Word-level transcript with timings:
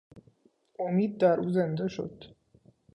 امید 0.79 1.17
در 1.17 1.39
او 1.39 1.49
زنده 1.49 1.87
شد. 1.87 2.23